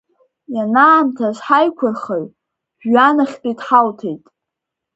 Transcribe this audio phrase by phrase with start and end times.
[0.55, 2.25] Ианаамҭаз ҳаиқәырхаҩ
[2.81, 4.23] жәҩанахьтәи дҳауҭеит.